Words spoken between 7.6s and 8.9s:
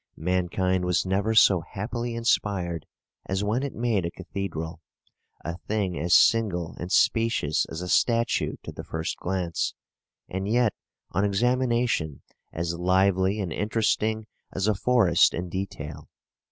as a statue to the